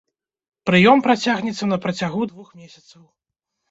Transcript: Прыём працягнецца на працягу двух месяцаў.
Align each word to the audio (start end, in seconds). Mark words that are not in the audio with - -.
Прыём 0.69 1.05
працягнецца 1.09 1.65
на 1.71 1.81
працягу 1.87 2.21
двух 2.35 2.47
месяцаў. 2.65 3.03